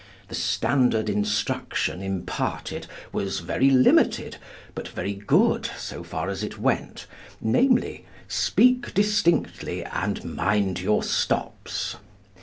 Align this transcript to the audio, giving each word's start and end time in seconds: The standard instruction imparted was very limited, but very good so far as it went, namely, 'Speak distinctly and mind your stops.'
The 0.29 0.33
standard 0.33 1.09
instruction 1.11 2.01
imparted 2.01 2.87
was 3.11 3.39
very 3.39 3.69
limited, 3.69 4.37
but 4.73 4.87
very 4.87 5.13
good 5.13 5.69
so 5.77 6.01
far 6.03 6.27
as 6.27 6.41
it 6.43 6.57
went, 6.57 7.05
namely, 7.39 8.07
'Speak 8.27 8.95
distinctly 8.95 9.83
and 9.85 10.23
mind 10.25 10.79
your 10.81 11.03
stops.' 11.03 11.97